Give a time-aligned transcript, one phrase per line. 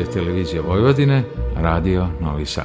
[0.00, 1.22] Radio Televizija Vojvodine,
[1.56, 2.64] Radio Novi Sad.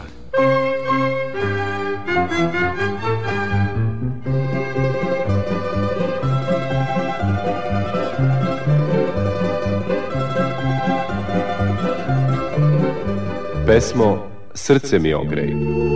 [13.65, 15.94] Pesmo Srce mi ogrej.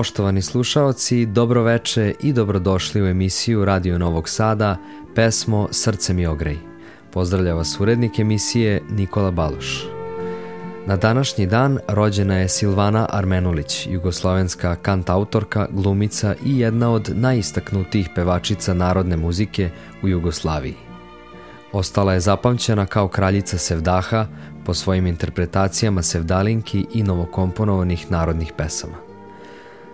[0.00, 4.76] Poštovani slušaoci, dobroveče i dobrodošli u emisiju Radio Novog Sada,
[5.14, 6.58] pesmo Srce mi ogrej.
[7.12, 9.86] Pozdravlja vas urednik emisije Nikola Baloš.
[10.86, 18.74] Na današnji dan rođena je Silvana Armenulić, jugoslovenska kantautorka, glumica i jedna od najistaknutijih pevačica
[18.74, 19.70] narodne muzike
[20.02, 20.76] u Jugoslaviji.
[21.72, 24.26] Ostala je zapamćena kao kraljica Sevdaha
[24.66, 29.09] po svojim interpretacijama sevdalinki i novokomponovanih narodnih pesama.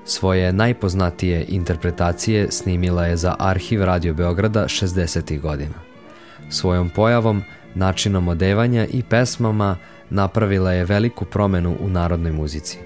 [0.09, 5.41] Svoje najpoznatije interpretacije snimila je za arhiv Radio Beograda 60.
[5.41, 5.75] godina.
[6.51, 7.43] Svojom pojavom,
[7.75, 9.77] načinom odevanja i pesmama
[10.11, 12.79] napravila je veliku promenu u narodnoj muzici.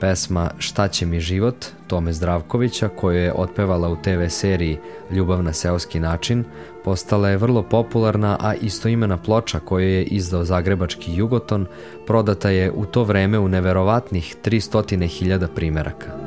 [0.00, 4.78] Pesma Šta će mi život Tome Zdravkovića koju je otpevala u TV seriji
[5.10, 6.44] Ljubav na seoski način
[6.84, 11.66] postala je vrlo popularna, a istoimena ploča koju je izdao zagrebački Jugoton
[12.06, 16.25] prodata je u to vreme u neverovatnih 300.000 primeraka.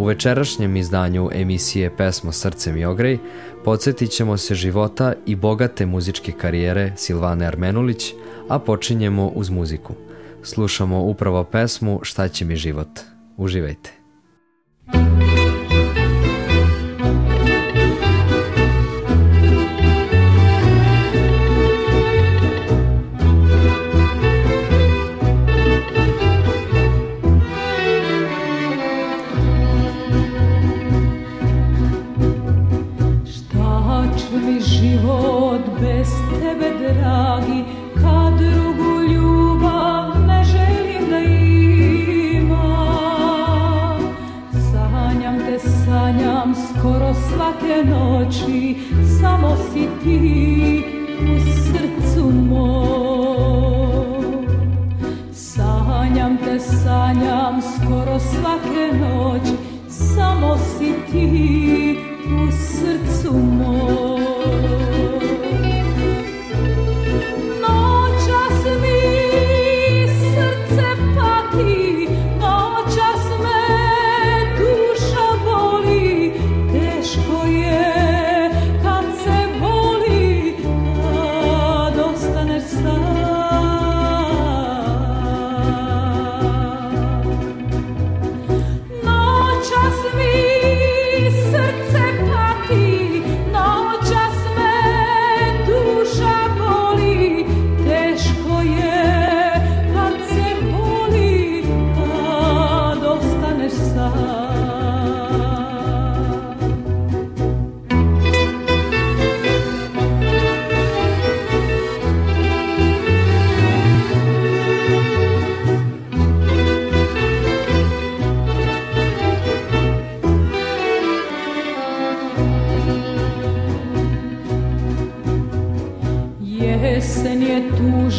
[0.00, 3.18] U večerašnjem izdanju emisije Pesmo Srcem i ogrej
[3.64, 8.12] podsjetit ćemo se života i bogate muzičke karijere Silvane Armenulić,
[8.48, 9.94] a počinjemo uz muziku.
[10.42, 12.88] Slušamo upravo pesmu Šta će mi život.
[13.36, 13.99] Uživajte.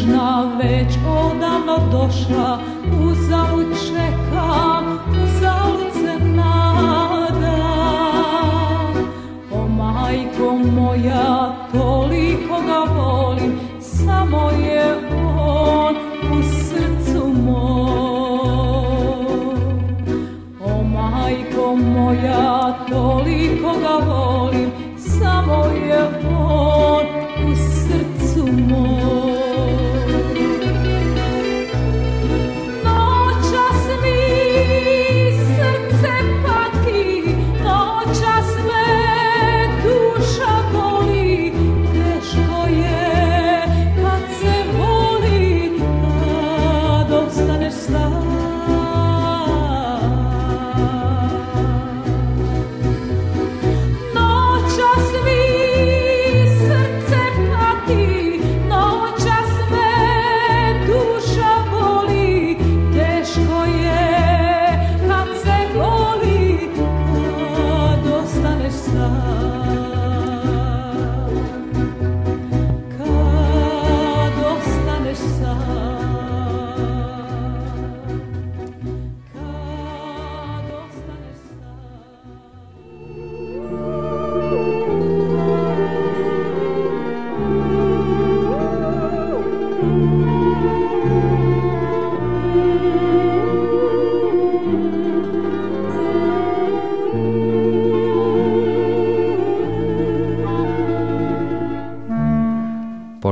[0.02, 2.58] tužna, već odavno došla,
[3.02, 4.71] uzalu čekam.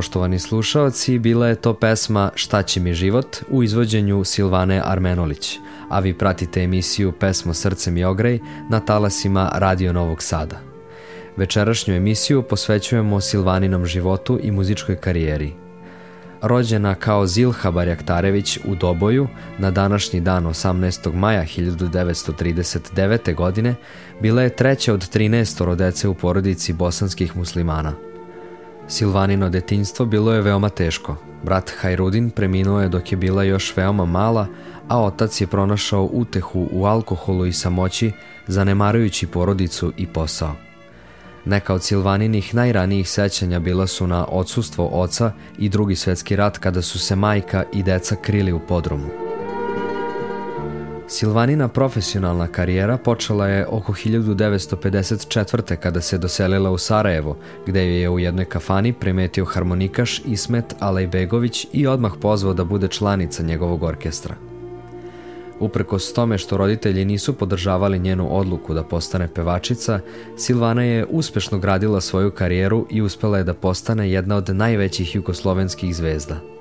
[0.00, 5.58] Poštovani slušalci, bila je to pesma Šta će mi život u izvođenju Silvane Armenolić,
[5.88, 8.38] a vi pratite emisiju Pesmo srcem i ogrej
[8.70, 10.61] na talasima Radio Novog Sada.
[11.37, 15.52] Večerašnju emisiju posvećujemo Silvaninom životu i muzičkoj karijeri.
[16.43, 21.14] Rođena kao Zilha Barjaktarević u Doboju na današnji dan 18.
[21.14, 23.35] maja 1939.
[23.35, 23.75] godine,
[24.20, 27.94] bila je treća od 13 rodece u porodici bosanskih muslimana–
[28.91, 31.17] Silvanino detinjstvo bilo je veoma teško.
[31.43, 34.47] Brat Hajrudin preminuo je dok je bila još veoma mala,
[34.89, 38.13] a otac je pronašao utehu u alkoholu i samoći,
[38.47, 40.55] zanemarujući porodicu i posao.
[41.45, 46.83] Neka od Silvaninih najranijih sećanja bila su na odsustvo oca i drugi svetski rat kada
[46.83, 49.30] su se majka i deca krili u podrumu.
[51.12, 55.77] Silvanina profesionalna karijera počela je oko 1954.
[55.77, 57.37] kada se doselila u Sarajevo,
[57.67, 63.43] gde je u jednoj kafani primetio harmonikaš Ismet Alejbegović i odmah pozvao da bude članica
[63.43, 64.35] njegovog orkestra.
[65.61, 70.01] Uprkos tome što roditelji nisu podržavali njenu odluku da postane pevačica,
[70.37, 75.97] Silvana je uspešno gradila svoju karijeru i uspela je da postane jedna od najvećih jugoslovenskih
[75.97, 76.60] zvezda.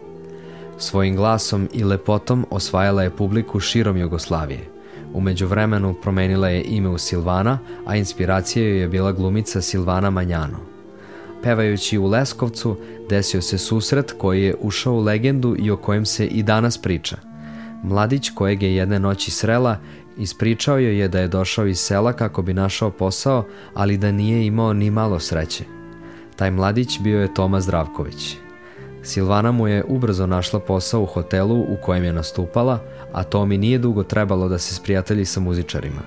[0.81, 4.69] Svojim glasom i lepotom osvajala je publiku širom Jugoslavije.
[5.13, 10.57] Umeđu vremenu promenila je ime u Silvana, a inspiracija joj je bila glumica Silvana Manjano.
[11.43, 12.77] Pevajući u Leskovcu,
[13.09, 17.17] desio se susret koji je ušao u legendu i o kojem se i danas priča.
[17.83, 19.77] Mladić kojeg je jedne noći srela
[20.17, 24.45] ispričao joj je da je došao iz sela kako bi našao posao, ali da nije
[24.45, 25.63] imao ni malo sreće.
[26.35, 28.37] Taj mladić bio je Toma Zdravković.
[29.03, 32.79] Silvana mu je ubrzo našla posao u hotelu u kojem je nastupala,
[33.13, 36.01] a to mi nije dugo trebalo da se sprijatelji sa muzičarima.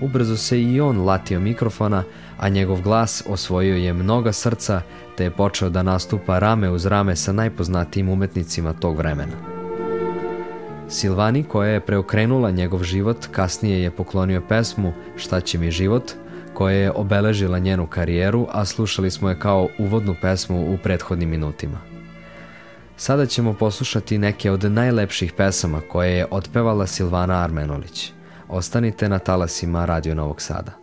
[0.00, 2.04] Ubrzo se i on latio mikrofona,
[2.38, 4.82] a njegov glas osvojio je mnoga srca,
[5.16, 9.60] te je počeo da nastupa rame uz rame sa najpoznatijim umetnicima tog vremena.
[10.88, 16.12] Silvani, koja je preokrenula njegov život, kasnije je poklonio pesmu Šta će mi život,
[16.54, 21.89] koja je obeležila njenu karijeru, a slušali smo je kao uvodnu pesmu u prethodnim minutima.
[23.00, 28.12] Sada ćemo poslušati neke od najlepših pesama koje je otpevala Silvana Armenolić.
[28.48, 30.79] Ostanite na talasima Radio Novog Sada.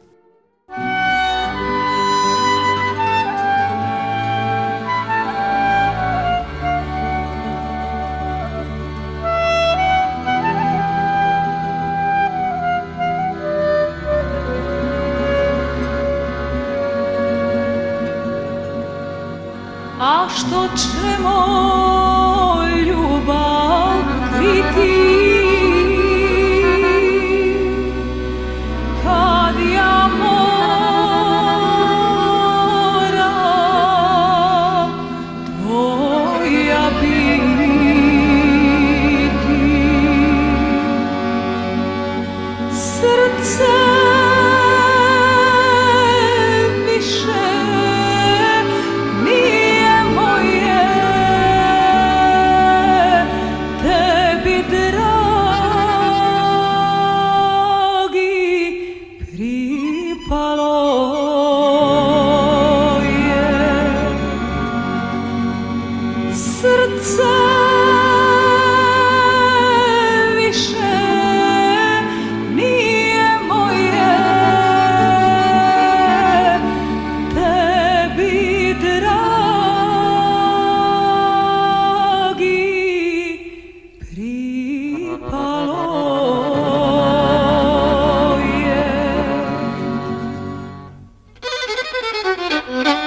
[92.70, 93.07] うん。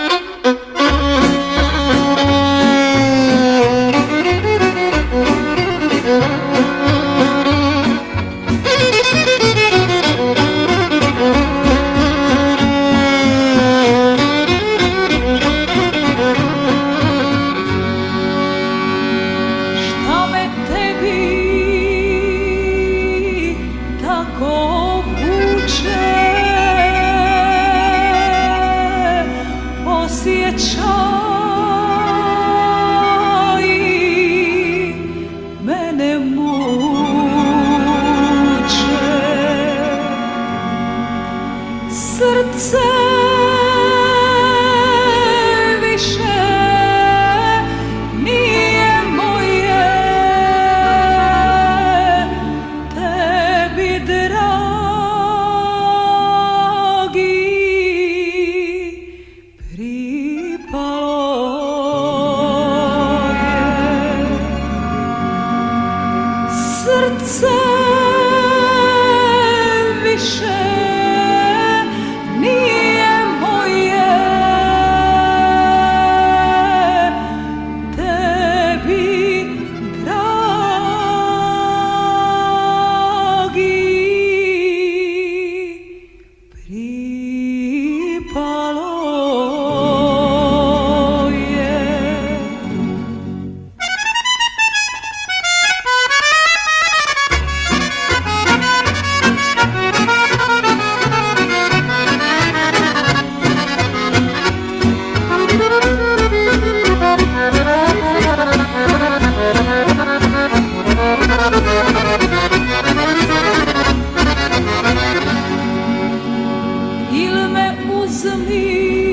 [118.11, 119.10] Pesmo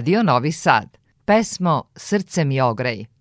[0.00, 0.88] Radio Novi Sad.
[1.24, 3.19] Pesmo Srce mi ogrej.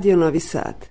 [0.00, 0.89] Radio Novi Sad.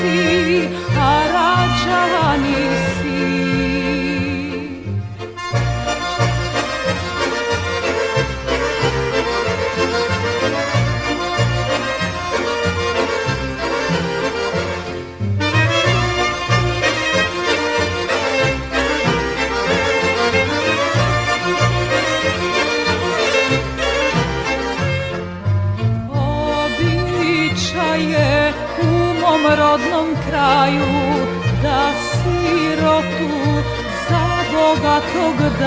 [0.00, 0.77] see.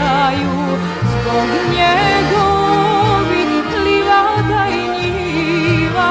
[0.02, 0.78] Daju
[1.12, 6.10] zbog njegovih livada i njiva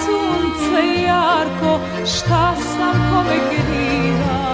[0.00, 4.44] sunce jarko šta sam kome kriva.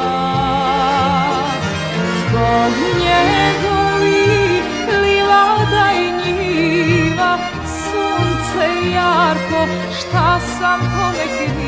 [2.20, 4.62] Zbog njegovih
[5.02, 8.64] livada i njiva sunce
[8.94, 9.60] jarko
[9.98, 11.59] šta sam kome kriva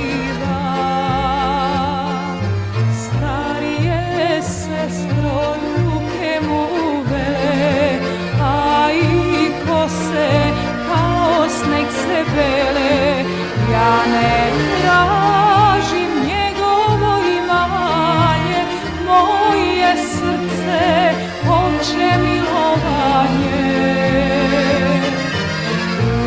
[9.93, 10.53] kose
[10.89, 13.25] kao sneg se bele
[13.73, 14.51] ja ne
[14.81, 18.65] tražim njegovo imanje
[19.07, 21.13] moje srce
[21.47, 23.73] hoće milovanje.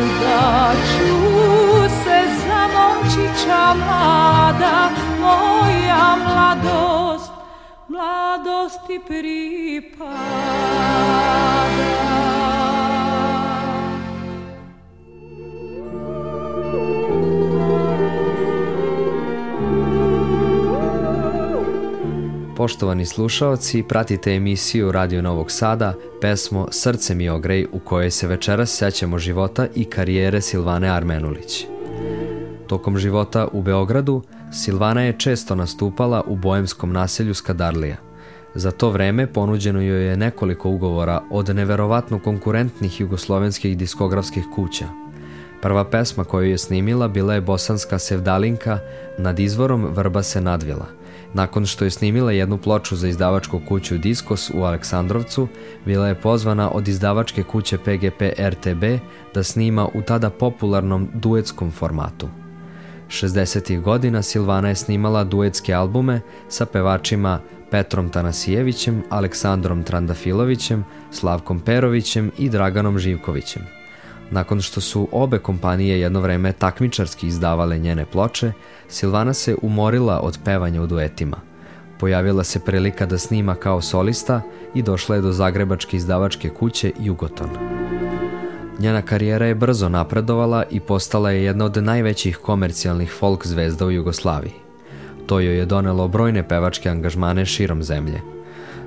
[0.02, 1.16] Udaću
[2.04, 7.32] se za momčića mlada moja mladost
[7.88, 10.36] mladosti pripada
[22.56, 28.70] Poštovani slušaoci, pratite emisiju Radio Novog Sada, pesmo Srce mi ogrej u kojoj se večeras
[28.70, 31.66] sećamo života i karijere Silvane Armenulić.
[32.66, 37.96] Tokom života u Beogradu, Silvana je često nastupala u bojemskom naselju Skadarlija.
[38.54, 44.86] Za to vreme ponuđeno joj je nekoliko ugovora od neverovatno konkurentnih jugoslovenskih diskografskih kuća.
[45.62, 48.78] Prva pesma koju je snimila bila je bosanska Sevdalinka
[49.18, 50.86] nad izvorom Vrba se nadvila–
[51.36, 55.48] Nakon što je snimila jednu ploču za izdavačku kuću Diskos u Aleksandrovcu,
[55.84, 58.84] bila je pozvana od izdavačke kuće PGP RTB
[59.34, 62.28] da snima u tada popularnom duetskom formatu.
[63.08, 63.80] 60.
[63.80, 72.48] godina Silvana je snimala duetske albume sa pevačima Petrom Tanasijevićem, Aleksandrom Trandafilovićem, Slavkom Perovićem i
[72.48, 73.62] Draganom Živkovićem.
[74.30, 78.52] Nakon što su obe kompanije jedno vreme takmičarski izdavale njene ploče,
[78.88, 81.36] Silvana se umorila od pevanja u duetima.
[81.98, 84.40] Pojavila se prilika da snima kao solista
[84.74, 87.50] i došla je do zagrebačke izdavačke kuće Jugoton.
[88.78, 93.90] Njena karijera je brzo napredovala i postala je jedna od najvećih komercijalnih folk zvezda u
[93.90, 94.52] Jugoslaviji.
[95.26, 98.35] To joj je donelo brojne pevačke angažmane širom zemlje.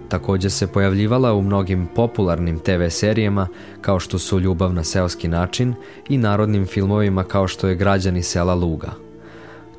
[0.10, 3.48] Takođe se pojavljivala u mnogim popularnim TV serijama
[3.82, 5.74] kao što su Ljubav na seoski način
[6.10, 8.92] i narodnim filmovima kao što je Građani sela Luga–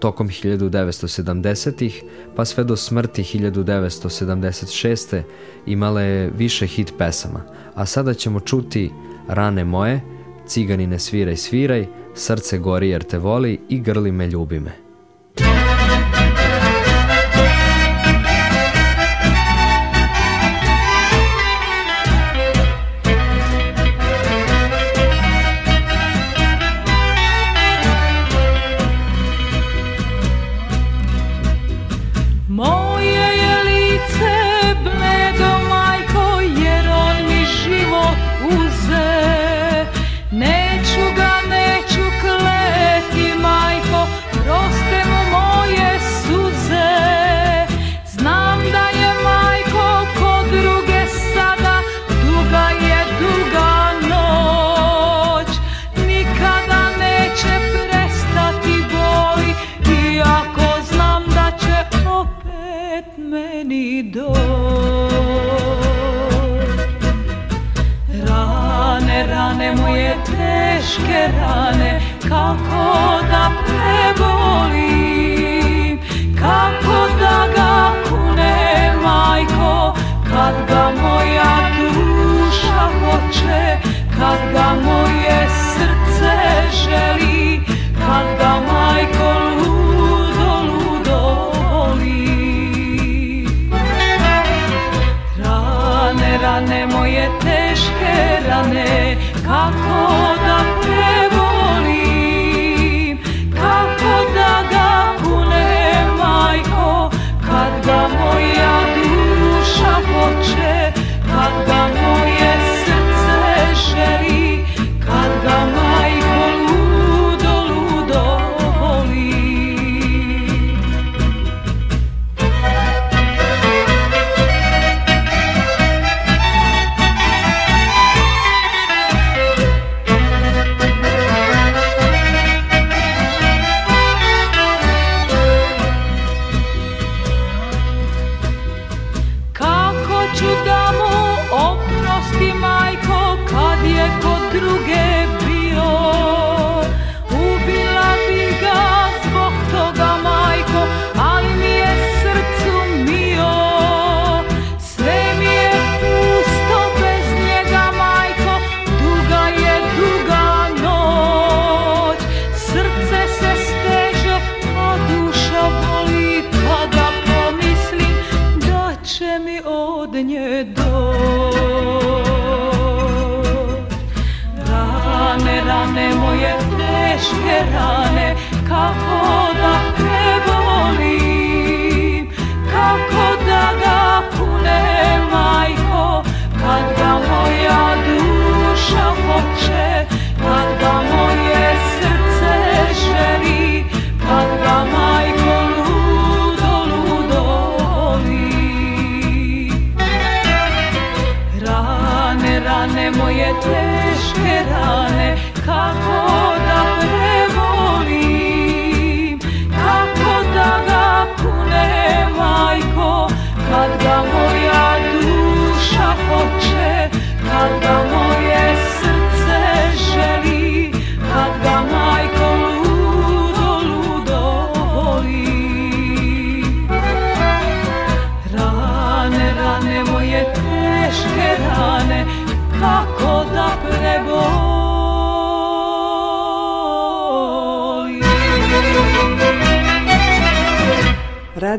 [0.01, 2.03] Tokom 1970-ih
[2.37, 5.23] pa sve do smrti 1976.
[5.66, 7.40] imala je više hit pesama,
[7.75, 8.90] a sada ćemo čuti
[9.29, 10.01] Rane moje,
[10.47, 14.80] Ciganine sviraj sviraj, Srce gori jer te voli i Grli me ljubi me.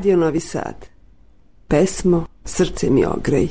[0.02, 0.76] Radio Novi Sad.
[1.68, 3.50] Pesmo Srce mi ogrej.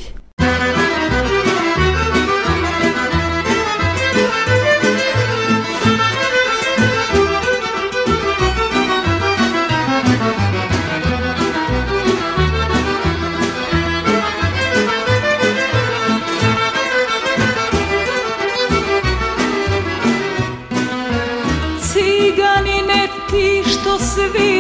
[21.93, 24.60] Ciganine ti što svi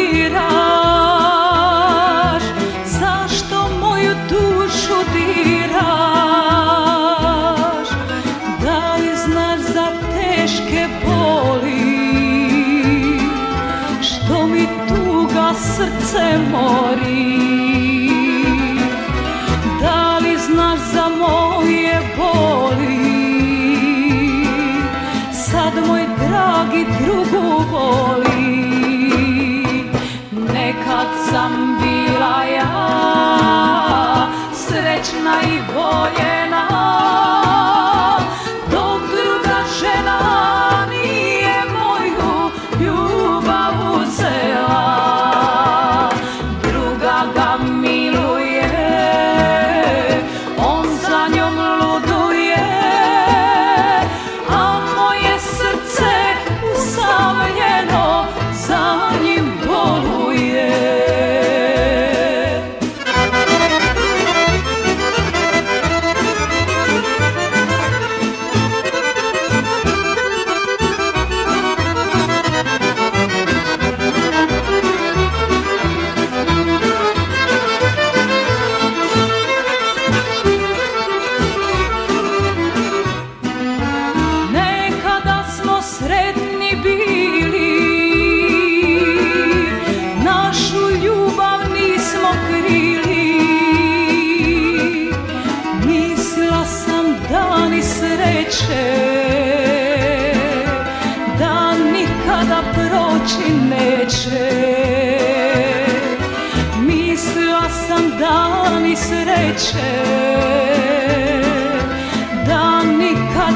[36.02, 36.29] Oh, yeah.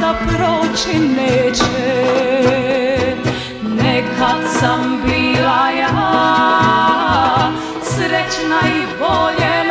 [0.05, 1.65] da proći neće.
[3.83, 5.91] Nekad sam bila ja
[7.83, 9.64] Srećna i bolje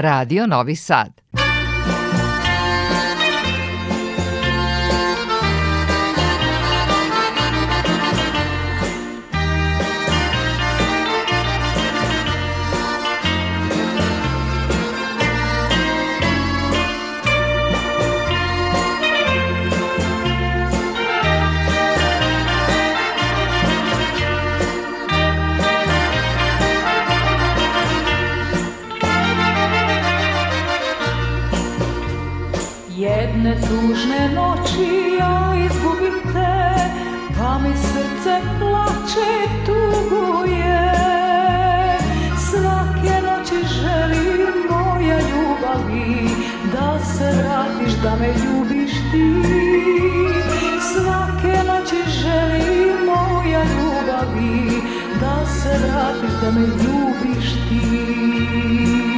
[0.00, 1.45] Radio Novi Sad.
[33.36, 36.74] Jedne tužne noći ja izgubim te,
[37.38, 39.32] pa mi srce plače
[39.66, 40.92] tuguje.
[42.50, 46.28] Svake noći želim moja ljubavi,
[46.72, 49.42] da se vratiš da me ljubiš ti.
[50.92, 54.82] Svake noći želim moja ljubavi,
[55.20, 59.15] da se vratiš da me ljubiš ti.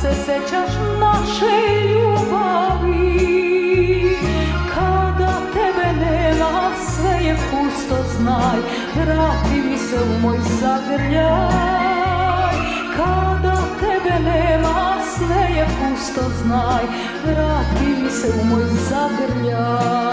[0.00, 0.70] Se sećaš
[1.00, 1.56] naše
[1.88, 3.06] ljubavi?
[4.74, 8.58] Kada tebe nema, sve je pusto, znaj,
[8.94, 12.54] vrati mi se u moj zagrljaj.
[12.96, 16.84] Kada tebe nema, sve je pusto, znaj,
[17.24, 20.06] vrati mi se u moj zagrljaj.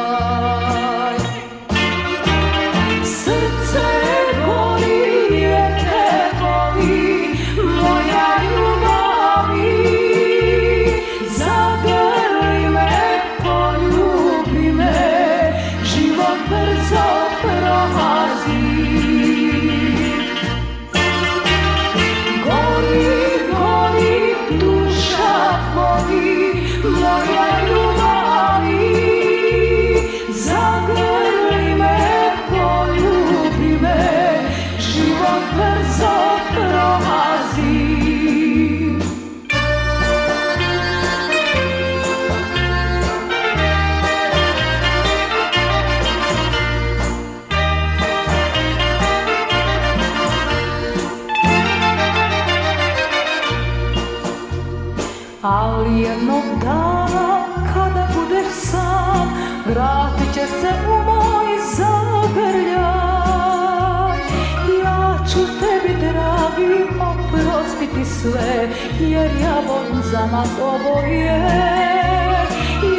[70.93, 71.25] Oboje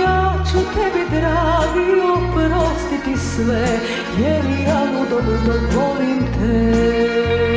[0.01, 3.67] Ja ću tebi dragi oprostiti sve
[4.19, 7.54] Jer ja ludo, ludo volim te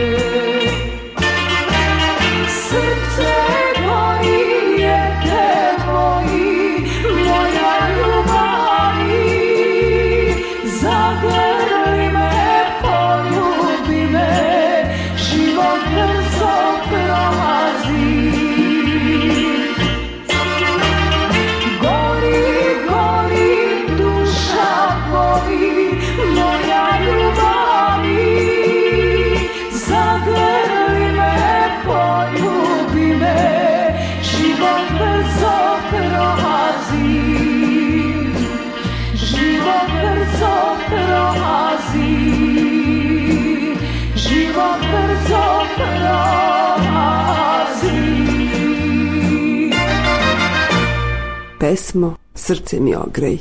[51.87, 53.39] Pesmo Srce mi ogrej.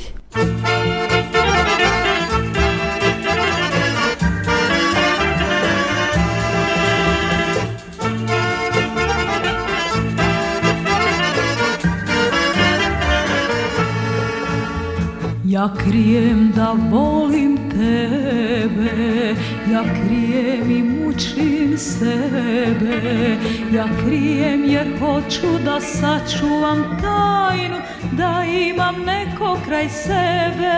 [15.45, 19.35] Ja krijem da volim tebe
[19.73, 23.37] Ja krijem i mučim sebe
[23.73, 27.77] Ja krijem jer hoću da sačuvam tajnu
[28.17, 30.77] Da imam neko kraj sebe.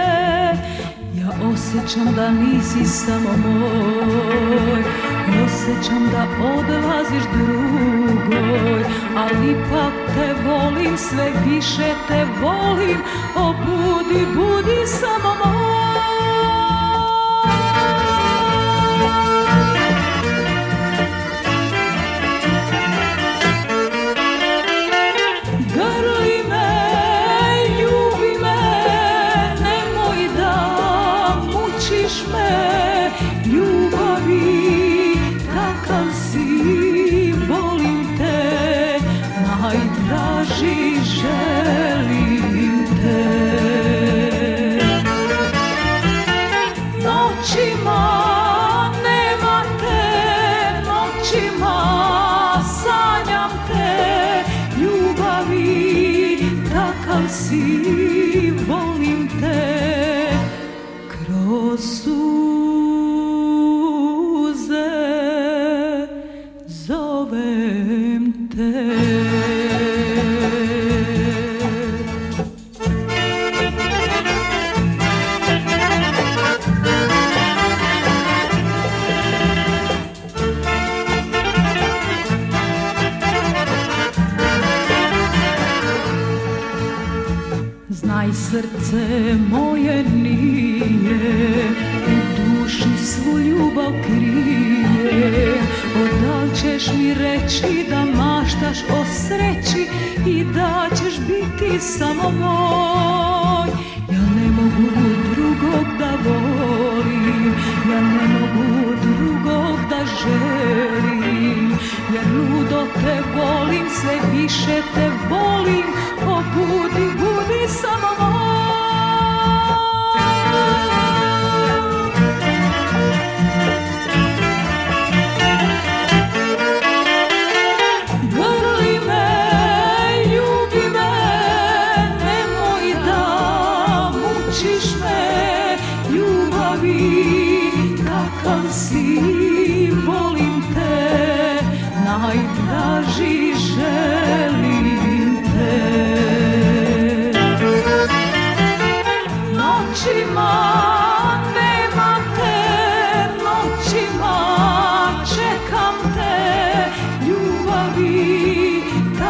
[1.15, 4.83] Ja osjećam da nisi samo moj
[5.47, 8.85] Osjećam da odlaziš drugoj
[9.17, 12.99] Ali ipak te volim, sve više te volim.
[13.37, 15.68] O budi, budi samo moj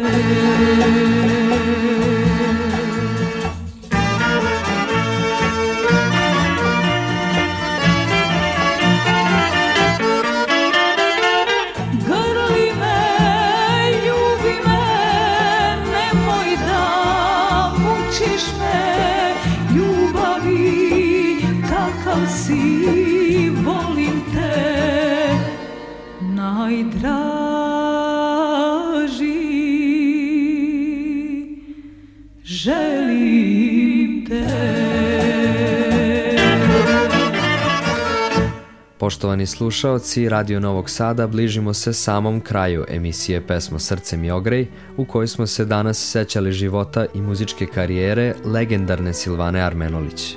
[39.09, 45.05] Poštovani slušaoci Radio Novog Sada, bližimo se samom kraju emisije Pesmo Srce mi ogrej, u
[45.05, 50.37] kojoj smo se danas sećali života i muzičke karijere legendarne Silvane Armenolić.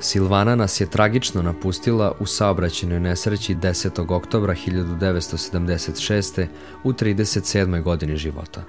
[0.00, 4.14] Silvana nas je tragično napustila u saobraćenoj nesreći 10.
[4.14, 6.46] oktobra 1976.
[6.84, 7.82] u 37.
[7.82, 8.62] godini života.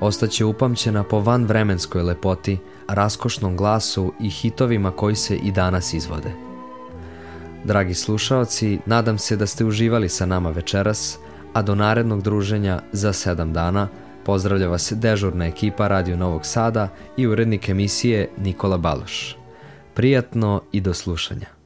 [0.00, 2.58] Ostaće upamćena po vanvremenskoj lepoti,
[2.88, 6.49] raskošnom glasu i hitovima koji se i danas izvode.
[7.64, 11.18] Dragi slušaoci, nadam se da ste uživali sa nama večeras,
[11.52, 13.88] a do narednog druženja za sedam dana
[14.24, 19.36] pozdravlja vas dežurna ekipa Radio Novog Sada i urednik emisije Nikola Baloš.
[19.94, 21.59] Prijatno i do slušanja.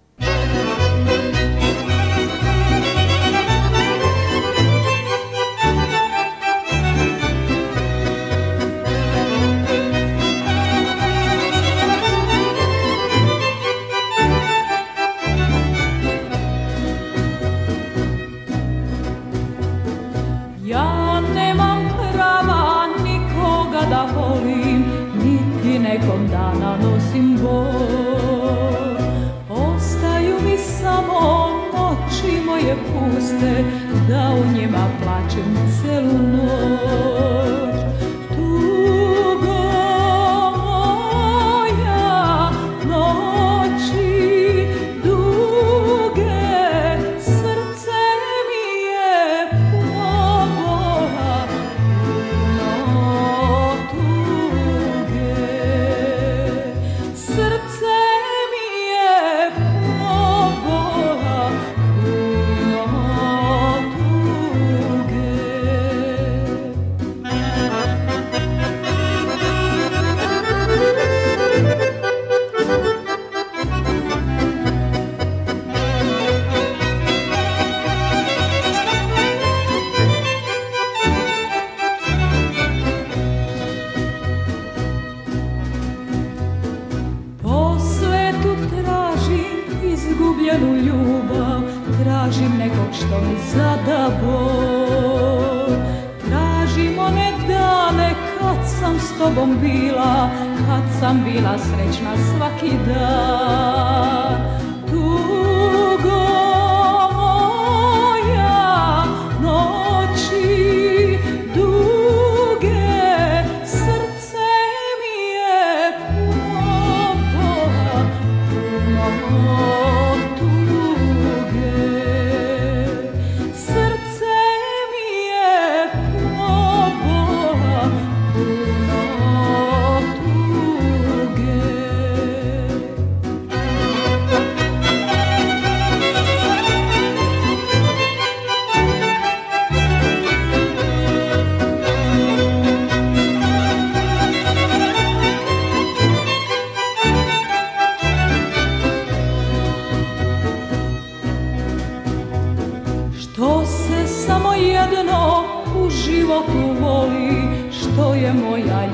[25.95, 28.97] nekom dana nosim bol.
[29.51, 33.65] Ostaju mi samo noći moje puste
[34.09, 37.74] Da u njima plačem celu noć.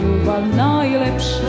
[0.00, 1.39] ljubav najlepša.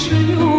[0.00, 0.49] вишню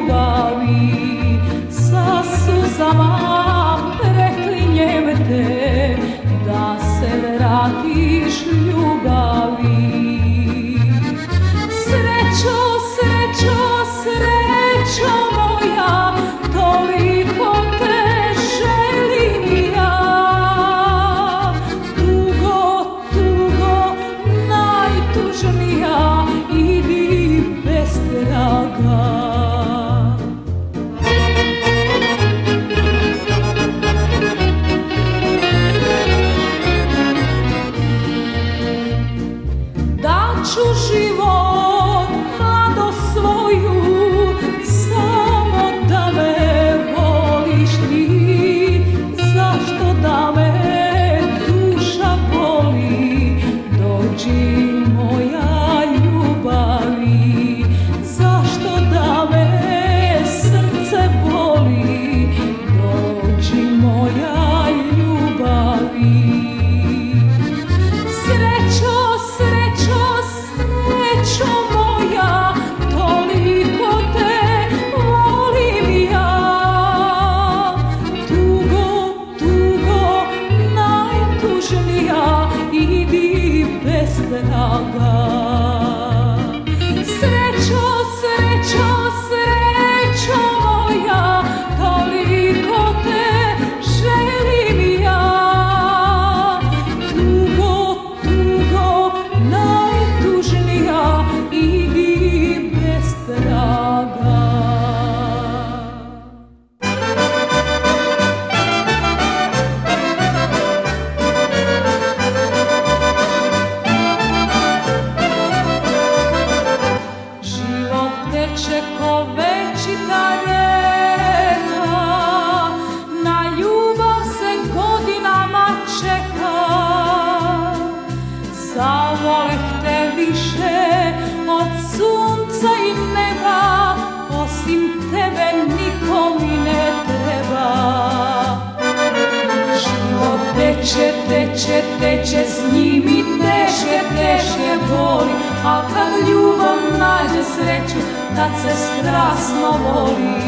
[148.41, 150.41] tad se strasno voli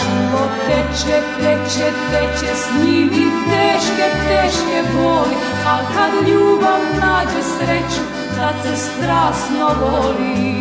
[0.00, 5.34] Život teče, teče, teče s njim i teške, teške boli
[5.66, 8.02] Al kad ljubav nađe sreću,
[8.36, 10.59] tad se strasno voli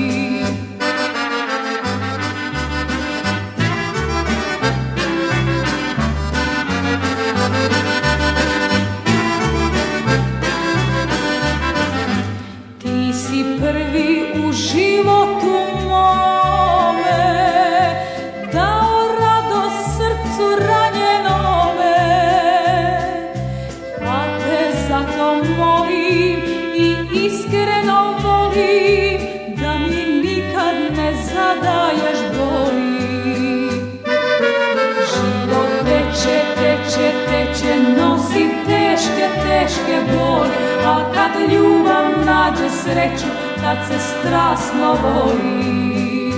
[43.87, 46.33] se strasno voli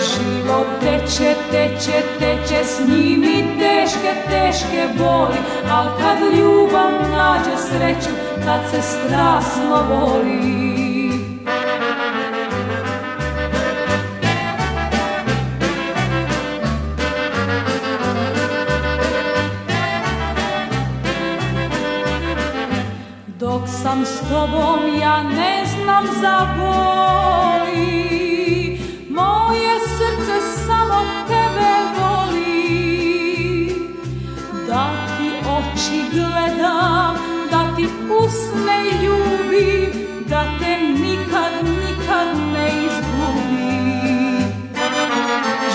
[0.00, 5.38] Život teče, teče, teče, s njim i teške, teške boli.
[5.70, 8.10] Al kad ljubav nađe sreću,
[8.44, 10.80] tad se strasno voli
[23.40, 28.00] Dok sam s tobom ja ne znam za boli
[29.10, 33.74] Moje srce samo tebe voli
[34.68, 37.14] Da ti oči gledam,
[37.50, 37.86] da ti
[38.24, 39.92] usne ljubim
[40.28, 44.44] Da te nikad, nikad ne izgubim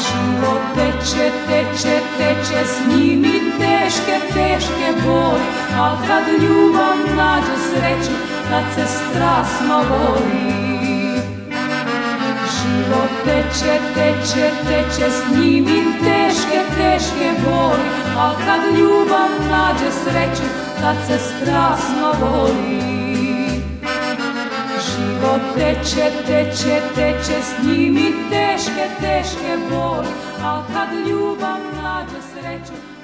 [0.06, 5.46] Život teče, teče, teče s njim i teške, teške boli
[5.80, 10.66] Al kad ljubav nađe sreću, tad se strasno voli
[12.56, 17.90] Život teče, teče, teče s njim i teške, teške boli.
[18.18, 20.48] Al kad ljubav nađe sreću,
[20.82, 22.82] tad se strasno voli
[24.86, 30.08] Život teče, teče, teče s njim i teške, teške boli.
[30.44, 32.95] Al kad ljubav nađe sreću,